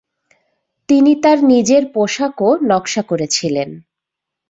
[0.89, 3.69] তিনি তার নিজের পোশাকও নকশা করেছিলেন।